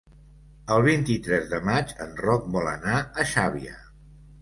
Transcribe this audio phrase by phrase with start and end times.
[0.75, 3.81] El vint-i-tres de maig en Roc vol anar a Xàbia.